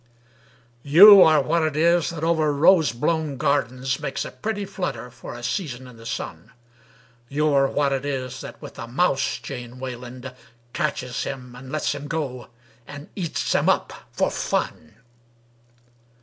"—"You 0.97 1.21
are 1.21 1.39
what 1.43 1.61
it 1.61 1.77
is 1.77 2.09
that 2.09 2.23
over 2.23 2.51
rose 2.51 2.91
blown 2.91 3.37
gardens 3.37 3.99
Makes 3.99 4.25
a 4.25 4.31
pretty 4.31 4.65
flutter 4.65 5.11
for 5.11 5.35
a 5.35 5.43
season 5.43 5.85
in 5.87 5.97
the 5.97 6.07
sun; 6.07 6.49
You 7.29 7.53
are 7.53 7.67
what 7.67 7.93
it 7.93 8.03
is 8.03 8.41
that 8.41 8.59
with 8.59 8.79
a 8.79 8.87
mouse, 8.87 9.37
Jane 9.37 9.77
Wayland, 9.79 10.33
Catches 10.73 11.21
him 11.25 11.55
and 11.55 11.71
lets 11.71 11.93
him 11.93 12.07
go 12.07 12.47
and 12.87 13.09
eats 13.15 13.53
him 13.53 13.69
up 13.69 13.93
for 14.11 14.31
fun." 14.31 14.95